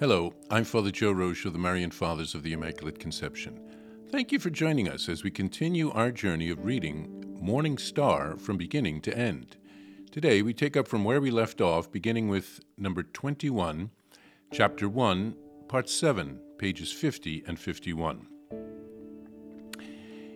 [0.00, 3.60] Hello, I'm Father Joe Roesch of the Marian Fathers of the Immaculate Conception.
[4.10, 8.56] Thank you for joining us as we continue our journey of reading Morning Star from
[8.56, 9.56] beginning to end.
[10.10, 13.88] Today we take up from where we left off, beginning with number 21,
[14.52, 15.36] chapter 1,
[15.68, 18.26] part 7, pages 50 and 51.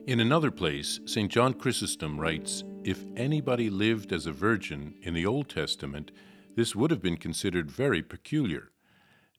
[0.07, 1.33] In another place, St.
[1.33, 6.13] John Chrysostom writes If anybody lived as a virgin in the Old Testament,
[6.55, 8.71] this would have been considered very peculiar.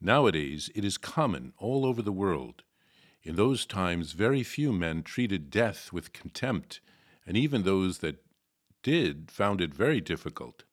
[0.02, 2.64] Nowadays, it is common all over the world.
[3.24, 6.80] In those times, very few men treated death with contempt,
[7.26, 8.24] and even those that
[8.82, 10.64] did found it very difficult.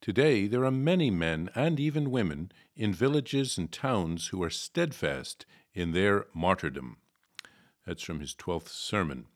[0.00, 5.46] Today, there are many men and even women in villages and towns who are steadfast
[5.74, 6.96] in their martyrdom.
[7.86, 9.26] That's from his 12th sermon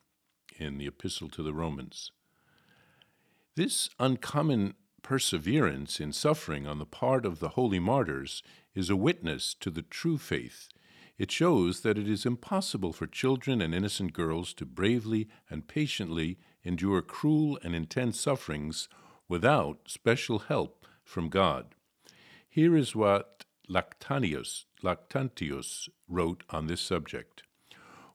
[0.58, 2.10] in the Epistle to the Romans.
[3.54, 8.42] This uncommon perseverance in suffering on the part of the holy martyrs
[8.76, 10.68] is a witness to the true faith.
[11.18, 16.38] It shows that it is impossible for children and innocent girls to bravely and patiently
[16.62, 18.88] endure cruel and intense sufferings
[19.28, 21.74] without special help from God.
[22.48, 27.42] Here is what Lactantius, Lactantius wrote on this subject.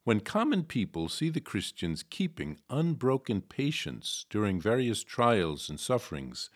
[0.04, 6.50] When common people see the Christians keeping unbroken patience during various trials and sufferings,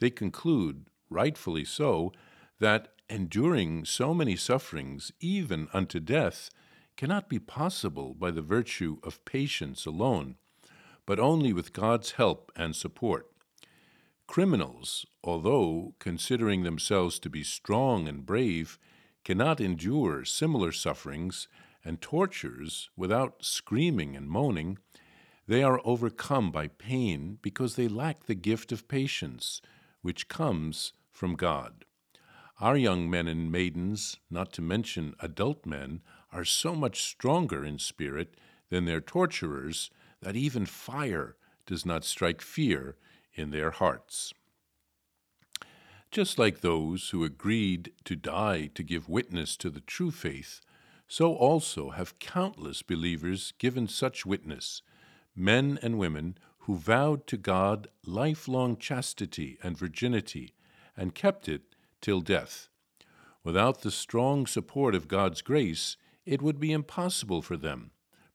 [0.00, 2.12] they conclude, rightfully so,
[2.58, 6.50] that enduring so many sufferings, even unto death,
[6.96, 10.36] cannot be possible by the virtue of patience alone,
[11.06, 13.26] but only with God's help and support.
[14.26, 18.78] Criminals, although considering themselves to be strong and brave,
[19.24, 21.48] cannot endure similar sufferings
[21.84, 24.78] and tortures without screaming and moaning.
[25.48, 29.60] They are overcome by pain because they lack the gift of patience,
[30.00, 31.84] which comes from God.
[32.60, 37.78] Our young men and maidens, not to mention adult men, are so much stronger in
[37.78, 38.34] spirit
[38.68, 42.96] than their torturers that even fire does not strike fear
[43.32, 44.34] in their hearts.
[46.10, 50.60] Just like those who agreed to die to give witness to the true faith,
[51.08, 54.82] so also have countless believers given such witness,
[55.34, 60.52] men and women who vowed to God lifelong chastity and virginity,
[60.94, 61.69] and kept it
[62.00, 62.68] till death.
[63.42, 65.96] Without the strong support of God's grace,
[66.26, 67.92] it would be impossible for them,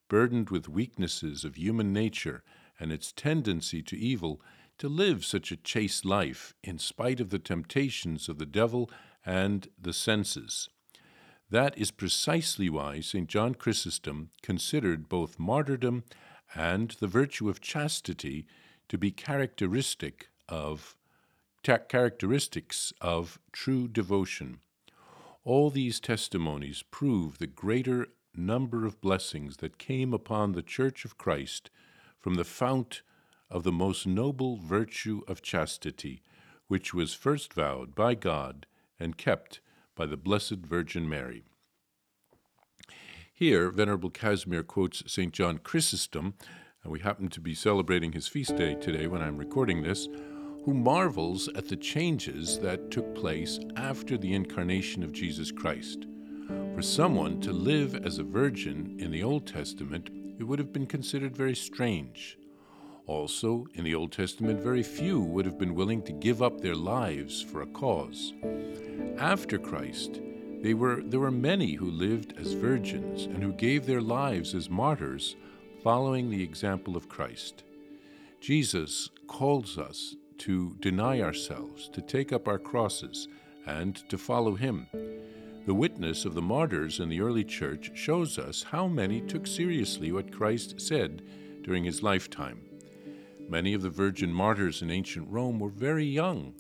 [0.07, 2.43] burdened with weaknesses of human nature
[2.79, 4.41] and its tendency to evil,
[4.77, 8.89] to live such a chaste life in spite of the temptations of the devil
[9.25, 10.69] and the senses.
[11.49, 13.29] That is precisely why St.
[13.29, 16.03] John Chrysostom considered both martyrdom
[16.53, 18.47] and the virtue of chastity
[18.89, 20.95] to be characteristic of
[21.65, 24.59] characteristics of true devotion.
[25.43, 31.17] All these testimonies prove the greater number of blessings that came upon the Church of
[31.17, 31.69] Christ
[32.19, 33.01] from the fount
[33.49, 36.21] of the most noble virtue of chastity,
[36.67, 38.65] which was first vowed by God
[38.99, 39.59] and kept
[39.95, 41.43] by the Blessed Virgin Mary.
[43.33, 45.33] Here, Venerable Casimir quotes St.
[45.33, 46.35] John Chrysostom,
[46.83, 50.07] and we happen to be celebrating his feast day today when I'm recording this,
[50.65, 56.07] who marvels at the changes that took place after the incarnation of Jesus Christ.
[56.73, 60.09] For someone to live as a virgin in the Old Testament,
[60.39, 62.39] it would have been considered very strange.
[63.05, 66.73] Also, in the Old Testament, very few would have been willing to give up their
[66.73, 68.33] lives for a cause.
[69.19, 70.19] After Christ,
[70.73, 75.35] were, there were many who lived as virgins and who gave their lives as martyrs,
[75.83, 77.63] following the example of Christ.
[78.41, 83.28] Jesus calls us to deny ourselves, to take up our crosses,
[83.66, 84.88] and to follow Him.
[85.66, 90.12] The witness of the martyrs in the early church shows us how many took seriously
[90.12, 91.23] what Christ said
[91.63, 92.62] during his lifetime.
[93.50, 96.53] Many of the virgin martyrs in ancient Rome were very young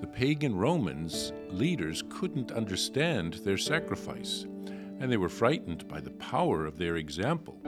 [0.00, 4.46] the pagan Romans leaders couldn't understand their sacrifice,
[4.98, 7.60] and they were frightened by the power of their example,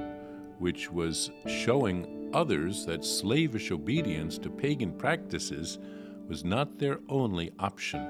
[0.58, 5.78] which was showing others that slavish obedience to pagan practices
[6.28, 8.06] was not their only option.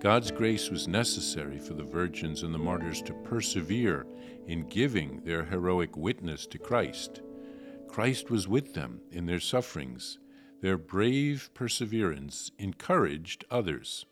[0.00, 4.06] God's grace was necessary for the virgins and the martyrs to persevere
[4.46, 7.22] in giving their heroic witness to Christ.
[7.88, 10.18] Christ was with them in their sufferings
[10.62, 14.06] their brave perseverance encouraged others.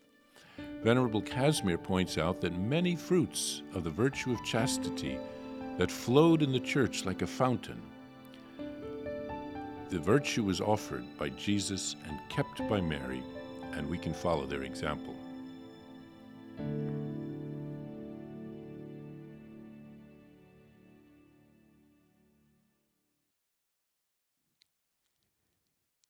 [0.83, 5.17] Venerable Casimir points out that many fruits of the virtue of chastity
[5.77, 7.81] that flowed in the church like a fountain.
[9.89, 13.21] The virtue was offered by Jesus and kept by Mary,
[13.73, 15.15] and we can follow their example.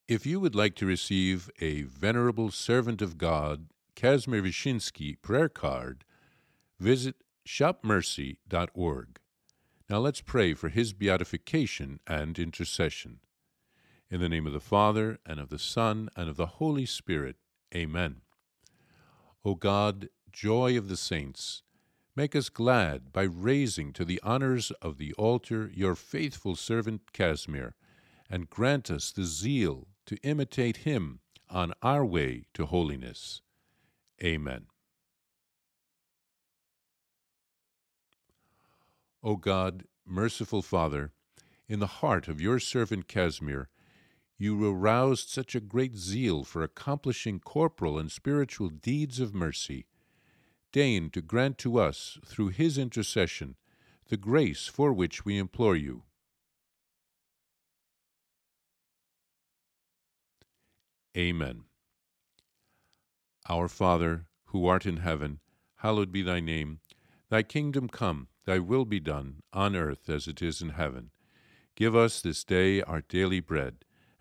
[0.07, 6.05] If you would like to receive a Venerable Servant of God, Kazimir Wyszyński prayer card,
[6.79, 9.19] visit shopmercy.org.
[9.89, 13.19] Now let's pray for his beatification and intercession.
[14.11, 17.37] In the name of the Father, and of the Son, and of the Holy Spirit.
[17.73, 18.21] Amen.
[19.43, 21.63] O God, joy of the saints,
[22.15, 27.73] make us glad by raising to the honors of the altar your faithful servant Casimir,
[28.29, 31.19] and grant us the zeal to imitate him
[31.49, 33.41] on our way to holiness.
[34.23, 34.67] Amen.
[39.23, 41.11] O God, merciful Father,
[41.67, 43.69] in the heart of your servant Casimir,
[44.37, 49.85] you aroused such a great zeal for accomplishing corporal and spiritual deeds of mercy.
[50.71, 53.55] Deign to grant to us, through his intercession,
[54.09, 56.03] the grace for which we implore you.
[61.17, 61.63] Amen.
[63.47, 65.39] Our Father, who art in heaven,
[65.77, 66.79] hallowed be thy name.
[67.29, 71.11] Thy kingdom come, thy will be done, on earth as it is in heaven.
[71.75, 73.84] Give us this day our daily bread,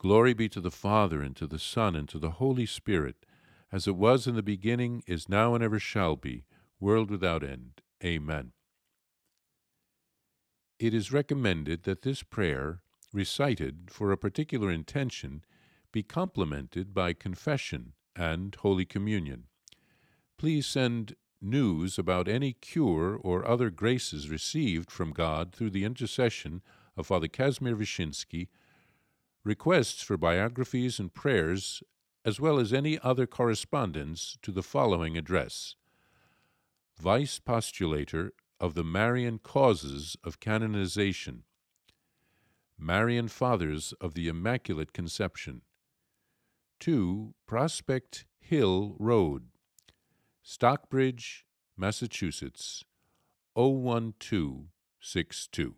[0.00, 3.26] Glory be to the Father, and to the Son, and to the Holy Spirit,
[3.70, 6.46] as it was in the beginning, is now, and ever shall be,
[6.80, 7.82] world without end.
[8.02, 8.52] Amen.
[10.78, 12.80] It is recommended that this prayer,
[13.12, 15.44] recited for a particular intention,
[15.92, 19.48] be complemented by confession and Holy Communion.
[20.38, 26.62] Please send news about any cure or other graces received from God through the intercession
[26.96, 28.48] of Father Kazimir Wyszyński,
[29.44, 31.82] requests for biographies and prayers,
[32.24, 35.74] as well as any other correspondence to the following address.
[36.98, 41.44] Vice Postulator of the Marian Causes of Canonization,
[42.78, 45.62] Marian Fathers of the Immaculate Conception,
[46.80, 49.48] 2 Prospect Hill Road,
[50.42, 51.46] Stockbridge,
[51.76, 52.84] Massachusetts
[53.54, 55.74] 01262.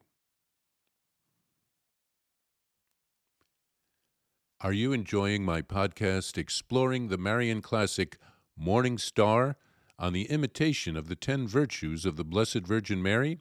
[4.64, 8.16] Are you enjoying my podcast exploring the Marian classic
[8.56, 9.56] Morning Star
[9.98, 13.40] on the imitation of the ten virtues of the Blessed Virgin Mary?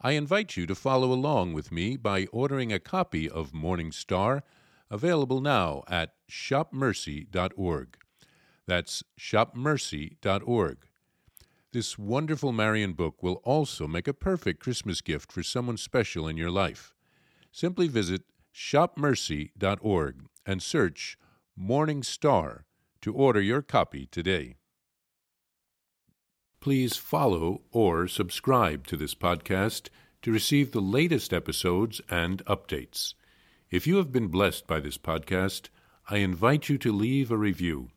[0.00, 4.42] I invite you to follow along with me by ordering a copy of Morning Star
[4.90, 7.96] available now at shopmercy.org.
[8.66, 10.78] That's shopmercy.org.
[11.72, 16.36] This wonderful Marian book will also make a perfect Christmas gift for someone special in
[16.36, 16.94] your life.
[17.52, 18.22] Simply visit
[18.52, 21.18] shopmercy.org and search
[21.56, 22.64] Morning Star
[23.00, 24.56] to order your copy today.
[26.60, 29.88] Please follow or subscribe to this podcast
[30.22, 33.14] to receive the latest episodes and updates.
[33.70, 35.68] If you have been blessed by this podcast,
[36.08, 37.90] I invite you to leave a review.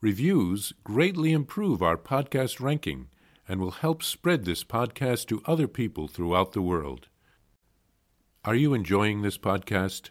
[0.00, 3.08] Reviews greatly improve our podcast ranking
[3.48, 7.08] and will help spread this podcast to other people throughout the world.
[8.44, 10.10] Are you enjoying this podcast?